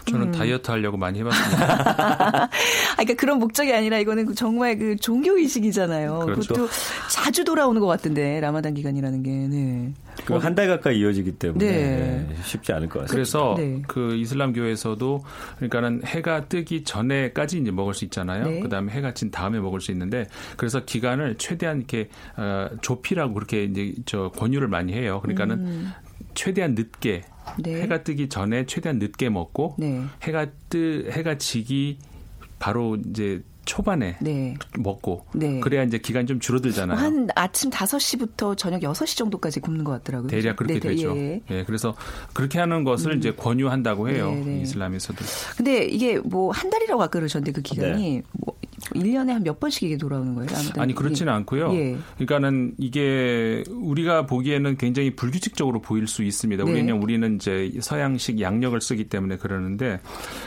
[0.06, 0.32] 저는 음.
[0.32, 2.44] 다이어트 하려고 많이 해봤습니다.
[2.46, 2.50] 아,
[2.96, 6.20] 그러니까 그런 목적이 아니라 이거는 정말 그 종교 의식이잖아요.
[6.26, 6.54] 그렇죠.
[6.54, 6.70] 그것도
[7.12, 9.30] 자주 돌아오는 것 같은데 라마단 기간이라는 게.
[9.32, 9.94] 네.
[10.26, 12.36] 그 한 달 가까이 이어지기 때문에 네.
[12.44, 13.12] 쉽지 않을 것 같습니다.
[13.12, 13.82] 그래서 네.
[13.88, 15.24] 그 이슬람교에서도
[15.58, 18.46] 그러니까는 해가 뜨기 전에까지 이제 먹을 수 있잖아요.
[18.46, 18.60] 네.
[18.62, 23.94] 그다음에 해가 진 다음에 먹을 수 있는데 그래서 기간을 최대한 이렇게 어, 좁히라고 그렇게 이제
[24.06, 25.20] 저 권유를 많이 해요.
[25.22, 25.92] 그러니까는 음.
[26.36, 27.24] 최대한 늦게
[27.58, 27.82] 네.
[27.82, 30.02] 해가 뜨기 전에 최대한 늦게 먹고 네.
[30.24, 31.98] 해가 뜨 해가 지기
[32.60, 34.54] 바로 이제 초반에 네.
[34.78, 35.60] 먹고 네.
[35.60, 36.98] 그래야 이제 기간이 좀 줄어들잖아요.
[37.00, 40.30] 한 아침 5시부터 저녁 6시 정도까지 굶는 것 같더라고요.
[40.30, 41.18] 대략 그렇게 네, 되죠.
[41.18, 41.42] 예.
[41.50, 41.64] 예.
[41.64, 41.96] 그래서
[42.34, 43.18] 그렇게 하는 것을 음.
[43.18, 44.30] 이제 권유한다고 해요.
[44.30, 44.62] 네, 네.
[44.62, 45.18] 이슬람에서도.
[45.58, 48.24] 근데 이게 뭐 한 달이라고 아까 그러셨는데 그 기간이 네.
[48.34, 48.56] 뭐
[48.94, 50.50] 1년에 한 몇 번씩 이게 돌아오는 거예요?
[50.78, 51.36] 아니 그렇지는 예.
[51.38, 51.74] 않고요.
[51.76, 51.98] 예.
[52.18, 56.64] 그러니까는 이게 우리가 보기에는 굉장히 불규칙적으로 보일 수 있습니다.
[56.64, 56.72] 네.
[56.72, 60.00] 우리는 우리는 이제 서양식 양력을 쓰기 때문에 그러는데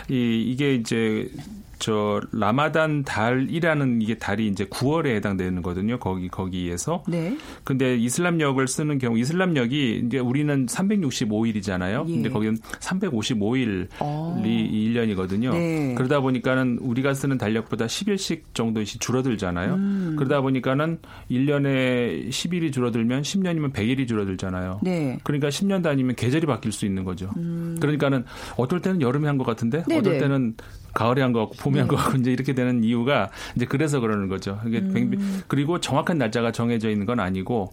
[0.09, 1.31] 이 이게 이제
[1.79, 5.99] 저 라마단 달이라는 이게 달이 이제 9월에 해당되는 거거든요.
[5.99, 7.03] 거기 거기에서.
[7.09, 7.37] 네.
[7.65, 12.09] 근데 이슬람력을 쓰는 경우 이슬람력이 이제 우리는 365일이잖아요.
[12.09, 12.13] 예.
[12.13, 14.41] 근데 거기는 355일이 어.
[14.45, 15.53] 1년이거든요.
[15.53, 15.95] 네.
[15.97, 19.75] 그러다 보니까는 우리가 쓰는 달력보다 10일씩 정도씩 줄어들잖아요.
[19.75, 20.15] 음.
[20.19, 20.99] 그러다 보니까는
[21.31, 24.81] 1년에 10일이 줄어들면 10년이면 100일이 줄어들잖아요.
[24.83, 25.19] 네.
[25.25, 27.31] 그러니까 10년 단위면 계절이 바뀔 수 있는 거죠.
[27.37, 27.77] 음.
[27.81, 28.25] 그러니까는
[28.57, 30.01] 어떨 때는 여름에 한 것 같은데 네네.
[30.01, 30.57] 어떨 때는
[30.95, 32.03] 가을에 한 거 같고 봄에 한거 네.
[32.03, 34.61] 같고 이제 이렇게 되는 이유가 이제 그래서 그러는 거죠.
[34.67, 35.43] 이게 음.
[35.47, 37.73] 그리고 정확한 날짜가 정해져 있는 건 아니고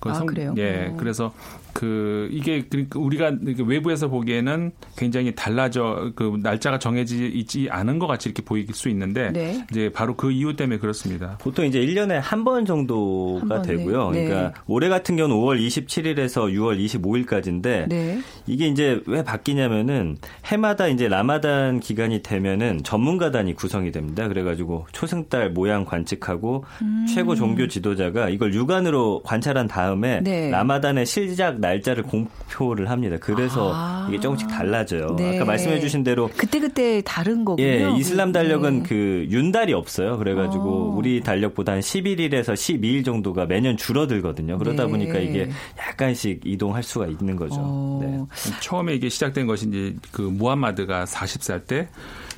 [0.00, 0.54] 그 아, 성, 그래요?
[0.58, 0.90] 예.
[0.92, 0.96] 어.
[0.96, 1.32] 그래서
[1.76, 3.32] 그 이게 그러니까 우리가
[3.66, 9.30] 외부에서 보기에는 굉장히 달라져 그 날짜가 정해지 있지 않은 것 같이 이렇게 보일 수 있는데
[9.30, 9.62] 네.
[9.70, 11.36] 이제 바로 그 이유 때문에 그렇습니다.
[11.38, 14.10] 보통 이제 1년에 한 번 정도가 한 번, 되고요.
[14.12, 14.24] 네.
[14.24, 14.54] 그러니까 네.
[14.68, 16.78] 올해 같은 경우는 5월 27일에서 6월
[17.26, 18.20] 25일까지인데 네.
[18.46, 24.28] 이게 이제 왜 바뀌냐면은 해마다 이제 라마단 기간이 되면은 전문가단이 구성이 됩니다.
[24.28, 27.06] 그래가지고 초승달 모양 관측하고 음.
[27.12, 30.50] 최고 종교 지도자가 이걸 육안으로 관찰한 다음에 네.
[30.50, 33.16] 라마단의 시작 날짜를 공표를 합니다.
[33.20, 34.06] 그래서 아.
[34.08, 35.16] 이게 조금씩 달라져요.
[35.16, 35.36] 네.
[35.36, 37.66] 아까 말씀해주신 대로 그때 그때 다른 거군요.
[37.66, 38.88] 예, 이슬람 달력은 네.
[38.88, 40.18] 그 윤달이 없어요.
[40.18, 40.96] 그래가지고 아.
[40.96, 44.58] 우리 달력보다 한 11일에서 12일 정도가 매년 줄어들거든요.
[44.58, 44.90] 그러다 네.
[44.90, 47.56] 보니까 이게 약간씩 이동할 수가 있는 거죠.
[47.58, 48.00] 어.
[48.02, 48.24] 네.
[48.60, 51.88] 처음에 이게 시작된 것이 이제 그 무함마드가 40살 때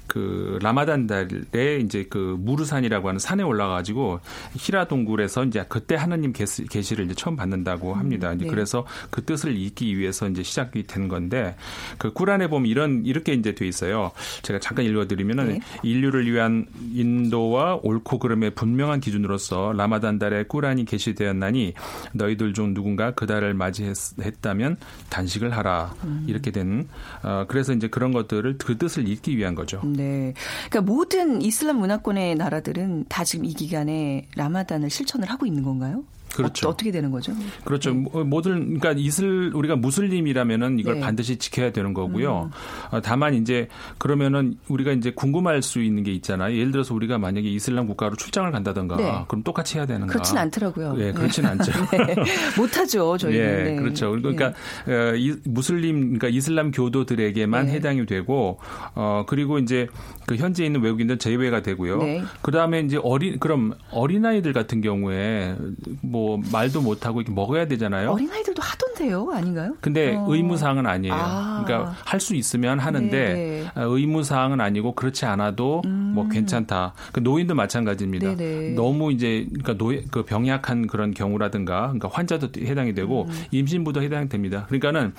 [0.09, 4.21] 그 라마단 달에 이제 그 무르산이라고 하는 산에 올라가지고
[4.57, 8.33] 히라 동굴에서 이제 그때 하느님 계시를 이제 처음 받는다고 음, 합니다.
[8.33, 8.47] 음, 네.
[8.49, 11.55] 그래서 그 뜻을 잊기 위해서 이제 시작이 된 건데
[11.99, 14.11] 그 꾸란에 보면 이런 이렇게 이제 돼 있어요.
[14.42, 15.61] 제가 잠깐 읽어드리면은 네.
[15.83, 21.75] 인류를 위한 인도와 옳고 그름의 분명한 기준으로서 라마단 달에 꾸란이 게시되었나니
[22.14, 24.79] 너희들 중 누군가 그 달을 맞이했다면
[25.11, 26.25] 단식을 하라 음.
[26.27, 26.88] 이렇게 된
[27.23, 29.81] 어, 그래서 이제 그런 것들을 그 뜻을 잊기 위한 거죠.
[29.85, 29.98] 음.
[29.99, 30.33] 네.
[30.71, 36.05] 그러니까 모든 이슬람 문화권의 나라들은 다 지금 이 기간에 라마단을 실천을 하고 있는 건가요?
[36.35, 36.69] 그렇죠.
[36.69, 37.33] 어, 떻게 되는 거죠?
[37.64, 37.93] 그렇죠.
[37.93, 38.05] 네.
[38.25, 41.01] 모든 그러니까 이슬 우리가 무슬림이라면은 이걸 네.
[41.01, 42.51] 반드시 지켜야 되는 거고요.
[42.53, 42.97] 음.
[42.97, 46.57] 어, 다만 이제 그러면은 우리가 이제 궁금할 수 있는 게 있잖아요.
[46.57, 49.25] 예를 들어서 우리가 만약에 이슬람 국가로 출장을 간다던가 네.
[49.29, 50.12] 그럼 똑같이 해야 되는가?
[50.12, 50.95] 그렇진 않더라고요.
[50.95, 51.51] 네, 그렇진 네.
[51.51, 51.73] 않죠.
[51.91, 52.14] 네.
[52.57, 53.64] 못하죠, 저희는.
[53.64, 54.11] 네, 그렇죠.
[54.11, 54.49] 그러니까
[54.87, 58.59] 어, 이, 무슬림 그러니까 이슬람 교도들에게만 해당이 되고
[58.95, 59.88] 어 그리고 이제
[60.27, 62.01] 그 현재 있는 외국인들 제외가 되고요.
[62.43, 65.57] 그 다음에 이제 어린 그럼 어린 아이들 같은 경우에
[66.03, 68.11] 뭐뭐 말도 못 하고 이렇게 먹어야 되잖아요.
[68.11, 69.76] 어린 아이들도 하던데요, 아닌가요?
[69.81, 70.26] 근데 어.
[70.28, 71.14] 의무사항은 아니에요.
[71.14, 71.62] 아.
[71.64, 73.64] 그러니까 할 수 있으면 하는데 네.
[73.76, 76.12] 아, 의무사항은 아니고 그렇지 않아도 음.
[76.16, 76.94] 뭐 괜찮다.
[77.12, 78.35] 그 노인도 마찬가지입니다.
[78.35, 78.70] 네네.
[78.74, 83.44] 너무 이제 그러니까 노예, 그 병약한 그런 경우라든가 그러니까 환자도 해당이 되고 음.
[83.52, 84.64] 임신부도 해당이 됩니다.
[84.66, 85.14] 그러니까는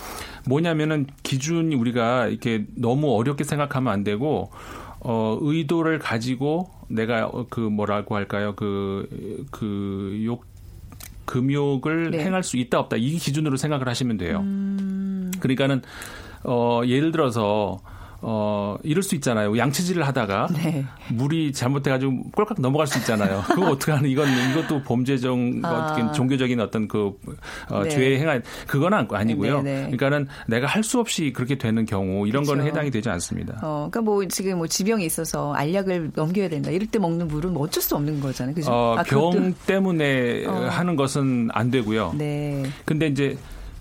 [0.45, 4.51] 뭐냐면은 기준이 우리가 이렇게 너무 어렵게 생각하면 안 되고
[4.99, 8.53] 어, 의도를 가지고 내가 그 뭐라고 할까요?
[8.57, 9.07] 그,
[9.51, 10.43] 그 욕,
[11.29, 12.25] 금욕을 네.
[12.25, 14.39] 행할 수 있다 없다 이 기준으로 생각을 하시면 돼요.
[14.39, 15.31] 음.
[15.39, 15.83] 그러니까는
[16.43, 17.81] 어 예를 들어서
[18.21, 19.57] 어, 이럴 수 있잖아요.
[19.57, 20.85] 양치질을 하다가 네.
[21.09, 23.41] 물이 잘못해가지고 꼴깍 넘어갈 수 있잖아요.
[23.47, 25.69] 그거 어떻게 하는 이건 이것도 범죄적 아.
[25.69, 27.13] 어떻게 종교적인 어떤 그
[27.69, 27.89] 어, 네.
[27.89, 29.61] 죄의 행한 그건 아니고요.
[29.61, 32.53] 네, 네, 그러니까는 내가 할 수 없이 그렇게 되는 경우 이런 그렇죠.
[32.53, 33.59] 거는 해당이 되지 않습니다.
[33.61, 36.71] 어, 그러니까 뭐 지금 뭐 지병이 있어서 알약을 넘겨야 된다.
[36.71, 38.55] 이럴 때 먹는 물은 뭐 어쩔 수 없는 거잖아요.
[38.55, 38.71] 그죠?
[38.71, 39.53] 어, 아, 병 그것도...
[39.67, 40.67] 때문에 어.
[40.69, 42.15] 하는 것은 안 되고요.
[42.17, 42.63] 네.
[42.85, 43.37] 근데 이제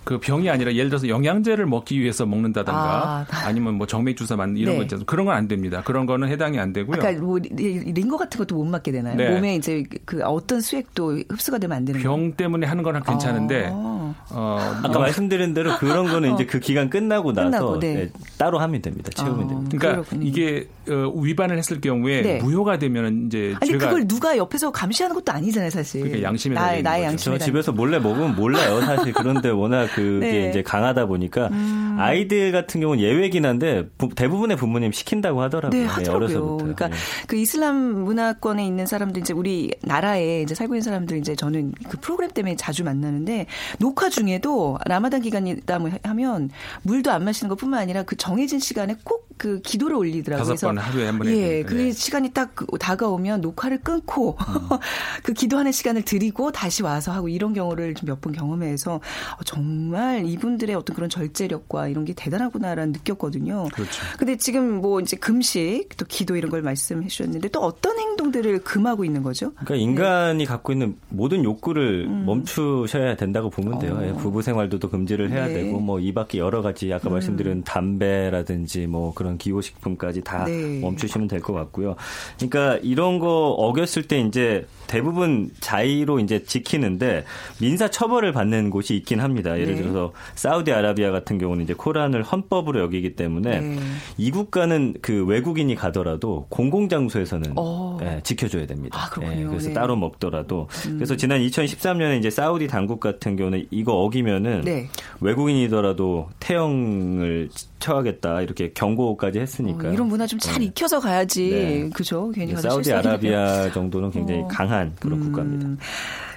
[0.08, 4.72] 그 병이 아니라 예를 들어서 영양제를 먹기 위해서 먹는다든가 아, 니면뭐 정맥 주사 맞는 이런
[4.72, 4.78] 네.
[4.78, 5.04] 거 있잖아요.
[5.04, 5.82] 그런 건 안 됩니다.
[5.84, 6.96] 그런 거는 해당이 안 되고요.
[6.98, 9.16] 그러니까 뭐 링거 같은 것도 못 맞게 되나요?
[9.16, 9.28] 네.
[9.34, 12.32] 몸에 이제 그 어떤 수액도 흡수가 되면 안 되는 병?
[12.32, 14.07] 때문에 하는 거는 괜찮은데 아.
[14.30, 15.00] 어, 아까 뭐.
[15.02, 17.94] 말씀드린 대로 그런 거는 이제 그 기간 끝나고 나서 끝나고, 네.
[17.94, 19.10] 네, 따로 하면 됩니다.
[19.14, 19.76] 채우면 아, 됩니다.
[19.76, 20.26] 그러니까 그렇군요.
[20.26, 22.38] 이게 어, 위반을 했을 경우에 네.
[22.38, 26.02] 무효가 되면 이제 아니 그걸 누가 옆에서 감시하는 것도 아니잖아요, 사실.
[26.02, 29.12] 그러니까 양심에 나의, 나의 양심에 집에서 몰래 먹으면 몰라요, 사실.
[29.14, 30.50] 그런데 워낙 그게 네.
[30.50, 31.96] 이제 강하다 보니까 음.
[31.98, 35.78] 아이들 같은 경우는 예외긴 한데 대부분의 부모님 시킨다고 하더라고요.
[35.78, 36.16] 네, 네 하더라고요.
[36.16, 36.56] 어려서부터.
[36.58, 36.96] 그러니까 네.
[37.26, 41.96] 그 이슬람 문화권에 있는 사람들 이제 우리 나라에 이제 살고 있는 사람들 이제 저는 그
[41.98, 43.46] 프로그램 때문에 자주 만나는데
[43.78, 46.50] 녹화 중 에도 라마단 기간이다 하면
[46.82, 50.44] 물도 안 마시는 것뿐만 아니라 그 정해진 시간에 꼭 그 기도를 올리더라고요.
[50.44, 51.28] 다섯 번 하루에 한 번.
[51.28, 51.92] 예, 그 네.
[51.92, 54.68] 시간이 딱 다가오면 녹화를 끊고 음.
[55.22, 60.26] 그 기도하는 시간을 드리고 다시 와서 하고 이런 경우를 좀 몇 번 경험해서 어, 정말
[60.26, 63.68] 이분들의 어떤 그런 절제력과 이런 게 대단하구나라는 느꼈거든요.
[63.72, 64.02] 그렇죠.
[64.18, 69.04] 근데 지금 뭐 이제 금식 또 기도 이런 걸 말씀해 주셨는데 또 어떤 행동들을 금하고
[69.04, 69.52] 있는 거죠?
[69.52, 70.44] 그러니까 인간이 네.
[70.46, 72.24] 갖고 있는 모든 욕구를 음.
[72.26, 73.94] 멈추셔야 된다고 보면 돼요.
[74.00, 74.02] 어.
[74.08, 75.54] 예, 부부 생활도 또 금지를 해야 네.
[75.54, 77.14] 되고 뭐 이 밖에 여러 가지 아까 음.
[77.14, 80.80] 말씀드린 담배라든지 뭐 그런 기호식품까지 다 네.
[80.80, 81.94] 멈추시면 될 것 같고요.
[82.36, 87.24] 그러니까 이런 거 어겼을 때 이제 대부분 자의로 이제 지키는데
[87.60, 89.58] 민사 처벌을 받는 곳이 있긴 합니다.
[89.58, 89.82] 예를 네.
[89.82, 93.78] 들어서 사우디아라비아 같은 경우는 이제 코란을 헌법으로 여기기 때문에 네.
[94.16, 97.98] 이 국가는 그 외국인이 가더라도 공공장소에서는 어.
[98.00, 98.98] 네, 지켜줘야 됩니다.
[98.98, 99.74] 아, 네, 그래서 네.
[99.74, 100.94] 따로 먹더라도 음.
[100.96, 104.88] 그래서 지난 2013년에 이제 사우디 당국 같은 경우는 이거 어기면은 네.
[105.20, 107.48] 외국인이더라도 태형을
[107.80, 110.66] 처하겠다 이렇게 경고까지 했으니까 어, 이런 문화 좀잘 네.
[110.66, 112.30] 익혀서 가야지 그죠?
[112.34, 114.48] 괜히 사우디아라비아 정도는 굉장히 어.
[114.48, 115.24] 강한 강한 그런 음.
[115.24, 115.84] 국가입니다.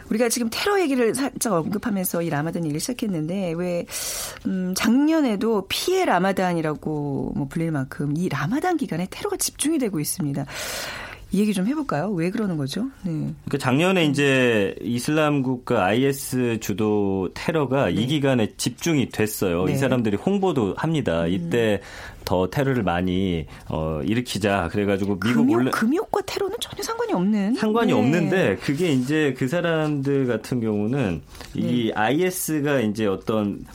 [0.09, 3.85] 우리가 지금 테러 얘기를 살짝 언급하면서 이 라마단 얘기를 시작했는데 왜
[4.45, 10.45] 음, 작년에도 피해 라마단이라고 뭐 불릴 만큼 이 라마단 기간에 테러가 집중이 되고 있습니다.
[11.33, 12.11] 이 얘기 좀 해볼까요?
[12.11, 12.87] 왜 그러는 거죠?
[13.03, 13.33] 네.
[13.49, 17.93] 그 작년에 이제 이슬람 국가 IS 주도 테러가 네.
[17.93, 19.65] 이 기간에 집중이 됐어요.
[19.65, 19.73] 네.
[19.73, 21.23] 이 사람들이 홍보도 합니다.
[21.23, 21.29] 음.
[21.29, 21.79] 이때
[22.25, 27.93] 더 테러를 많이 어, 일으키자 그래가지고 미국 금욕, 원래 금욕과 테러는 전혀 상관이 없는 상관이
[27.93, 27.99] 네.
[27.99, 31.21] 없는데 그게 이제 그 사람들 같은 경우는
[31.55, 31.91] 이 네.
[31.93, 33.65] IS가 이제 어떤 음,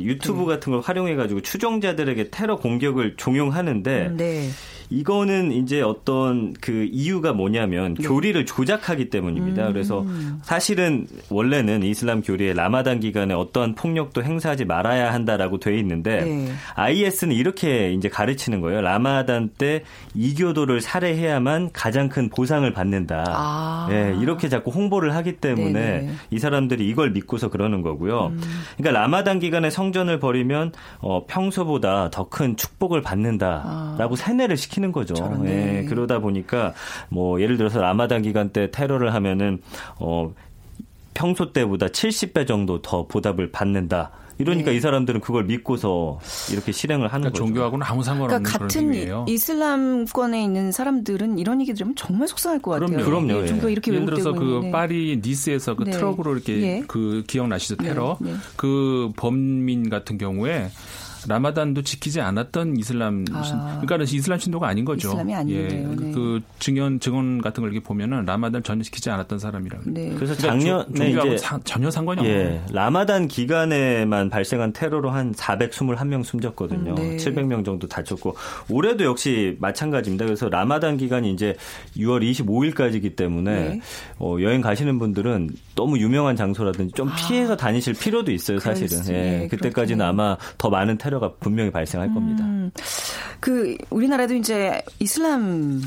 [0.00, 0.46] 유튜브 네.
[0.46, 4.06] 같은 걸 활용해가지고 추종자들에게 테러 공격을 종용하는데.
[4.06, 4.48] 음, 네.
[4.92, 8.06] 이거는 이제 어떤 그 이유가 뭐냐면 네.
[8.06, 9.68] 교리를 조작하기 때문입니다.
[9.68, 9.72] 음.
[9.72, 10.04] 그래서
[10.42, 16.52] 사실은 원래는 이슬람 교리에 라마단 기간에 어떠한 폭력도 행사하지 말아야 한다라고 돼 있는데 네.
[16.74, 18.82] IS는 이렇게 이제 가르치는 거예요.
[18.82, 19.82] 라마단 때
[20.14, 23.24] 이교도를 살해해야만 가장 큰 보상을 받는다.
[23.28, 23.86] 아.
[23.88, 26.12] 네, 이렇게 자꾸 홍보를 하기 때문에 네네.
[26.30, 28.26] 이 사람들이 이걸 믿고서 그러는 거고요.
[28.26, 28.40] 음.
[28.76, 34.16] 그러니까 라마단 기간에 성전을 벌이면 어, 평소보다 더 큰 축복을 받는다라고 아.
[34.16, 35.14] 세뇌를 시키는 시키는 거죠.
[35.44, 36.72] 예, 그러다 보니까
[37.08, 39.60] 뭐 예를 들어서 라마단 기간 때 테러를 하면은
[39.98, 40.32] 어
[41.14, 44.10] 평소 때보다 70배 정도 더 보답을 받는다.
[44.38, 44.76] 이러니까 네.
[44.76, 46.18] 이 사람들은 그걸 믿고서
[46.50, 47.44] 이렇게 실행을 하는 그러니까 거죠.
[47.44, 53.04] 종교하고는 아무 상관없는 그러니까 같은 이슬람권에 있는 사람들은 이런 얘기 들으면 정말 속상할 것 같아요.
[53.04, 53.26] 그럼요.
[53.26, 53.42] 그럼요.
[53.42, 53.46] 예.
[53.46, 54.70] 종교 이렇게 예를 들어서 그 있는데.
[54.70, 55.92] 파리 니스에서 그 네.
[55.92, 56.84] 트럭으로 이렇게 예.
[56.86, 58.32] 그 기억나시죠 테러 네.
[58.32, 58.36] 네.
[58.56, 60.70] 그 범민 같은 경우에
[61.28, 63.80] 라마단도 지키지 않았던 이슬람 아.
[63.84, 65.08] 그러니까 이슬람 신도가 아닌 거죠.
[65.08, 65.64] 이슬람이 아니에요.
[65.64, 65.68] 예.
[65.68, 66.12] 네.
[66.12, 69.84] 그 증언 증언 같은 걸 이렇게 보면은 라마단 전혀 지키지 않았던 사람이라고.
[69.86, 70.12] 네.
[70.14, 72.30] 그래서 작년에 그러니까 이제 사, 전혀 상관이 예.
[72.30, 76.92] 없는 라마단 기간에만 발생한 테러로 한 421명 숨졌거든요.
[76.92, 77.16] 음, 네.
[77.16, 78.36] 700명 정도 다쳤고
[78.68, 80.24] 올해도 역시 마찬가지입니다.
[80.24, 81.56] 그래서 라마단 기간이 이제
[81.96, 83.80] 6월 25일까지이기 때문에 네.
[84.18, 87.16] 어, 여행 가시는 분들은 너무 유명한 장소라든지 좀 아.
[87.16, 88.98] 피해서 다니실 필요도 있어요, 사실은.
[89.08, 89.48] 예.
[89.48, 92.44] 그때까지는 아마 더 많은 테러 테러가 분명히 발생할 겁니다.
[92.44, 92.70] 음,
[93.38, 95.82] 그 우리나라도 이제 이슬람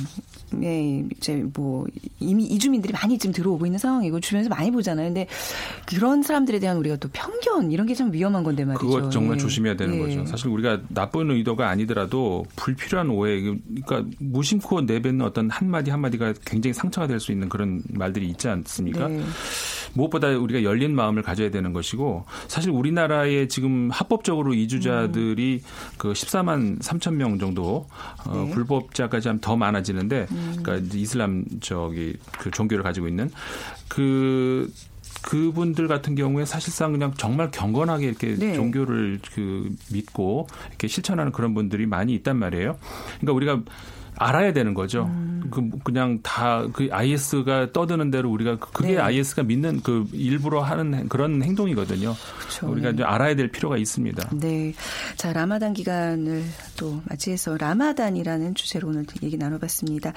[0.62, 1.86] 예, 이제 뭐
[2.20, 5.08] 이미 이주민들이 많이 지금 들어오고 있는 상황이고 주변에서 많이 보잖아요.
[5.08, 5.28] 근데
[5.88, 8.86] 그런 사람들에 대한 우리가 또 편견 이런 게 참 위험한 건데 말이죠.
[8.86, 9.40] 그거 정말 예.
[9.40, 10.00] 조심해야 되는 예.
[10.00, 10.26] 거죠.
[10.26, 16.34] 사실 우리가 나쁜 의도가 아니더라도 불필요한 오해, 그러니까 무심코 내뱉는 어떤 한 마디 한 마디가
[16.46, 19.08] 굉장히 상처가 될 수 있는 그런 말들이 있지 않습니까?
[19.08, 19.24] 네.
[19.96, 25.96] 무엇보다 우리가 열린 마음을 가져야 되는 것이고 사실 우리나라에 지금 합법적으로 이주자들이 음.
[25.98, 27.88] 그 14만 3천 명 정도
[28.26, 28.54] 어, 네.
[28.54, 30.56] 불법자까지 하면 더 많아지는데 음.
[30.62, 33.32] 그러니까 이슬람 저기 그 종교를 가지고 있는
[33.88, 34.72] 그
[35.22, 38.54] 그분들 같은 경우에 사실상 그냥 정말 경건하게 이렇게 네.
[38.54, 42.78] 종교를 그 믿고 이렇게 실천하는 그런 분들이 많이 있단 말이에요.
[43.20, 43.62] 그러니까 우리가
[44.18, 45.06] 알아야 되는 거죠.
[45.06, 45.25] 음.
[45.50, 48.98] 그 그냥 다 그 IS가 떠드는 대로 우리가 그, 그게 네.
[49.00, 52.16] IS가 믿는 그 일부러 하는 그런 행동이거든요.
[52.40, 52.68] 그렇죠.
[52.70, 53.04] 우리가 네.
[53.04, 54.30] 알아야 될 필요가 있습니다.
[54.34, 54.74] 네.
[55.16, 56.44] 자, 라마단 기간을
[56.78, 60.14] 또 맞이해서 라마단이라는 주제로 오늘 얘기 나눠봤습니다.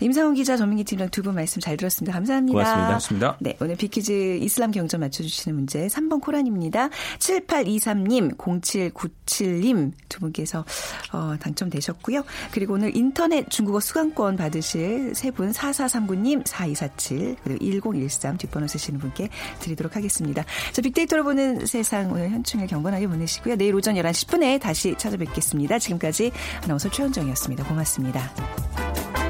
[0.00, 2.12] 임상훈 기자, 전민기 팀장 두 분 말씀 잘 들었습니다.
[2.12, 2.52] 감사합니다.
[2.52, 2.86] 고맙습니다.
[2.86, 3.36] 고맙습니다.
[3.40, 3.56] 네.
[3.60, 6.88] 오늘 비키즈 이슬람 경전 맞춰주시는 문제 3번 코란입니다.
[7.18, 10.64] 7823님, 0797님 두 분께서
[11.12, 12.24] 어, 당첨되셨고요.
[12.52, 18.98] 그리고 오늘 인터넷 중국어 수강권 받으 실 세 분 4439님 4247 그리고 1013 뒷번호 쓰시는
[18.98, 19.28] 분께
[19.60, 20.44] 드리도록 하겠습니다.
[20.72, 23.56] 자 빅데이터로 보는 세상 오늘 현충일 경건하게 보내시고요.
[23.56, 25.78] 내일 오전 11시 10분에 다시 찾아뵙겠습니다.
[25.78, 26.32] 지금까지
[26.64, 27.64] 아나운서 최현정이었습니다.
[27.64, 29.25] 고맙습니다.